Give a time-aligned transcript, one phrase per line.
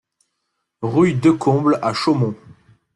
[0.81, 2.33] Rue Decomble à Chaumont